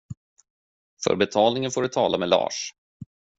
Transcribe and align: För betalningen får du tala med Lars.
För 1.03 1.15
betalningen 1.15 1.71
får 1.71 1.81
du 1.81 1.87
tala 1.87 2.17
med 2.17 2.29
Lars. 2.29 2.73